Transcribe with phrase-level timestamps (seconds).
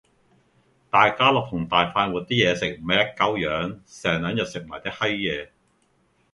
[0.89, 5.51] 大家樂同埋大快活啲嘢食咪一鳩樣，成撚日食埋晒啲閪野